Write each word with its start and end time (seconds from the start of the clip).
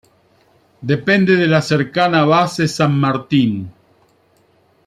Depende 0.81 1.35
de 1.35 1.45
la 1.45 1.61
cercana 1.61 2.25
base 2.25 2.67
San 2.67 2.99
Martín. 2.99 3.71